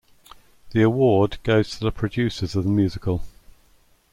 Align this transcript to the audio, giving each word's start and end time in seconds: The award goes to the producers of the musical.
The 0.71 0.81
award 0.81 1.37
goes 1.43 1.69
to 1.77 1.81
the 1.83 1.91
producers 1.91 2.55
of 2.55 2.63
the 2.63 2.71
musical. 2.71 3.21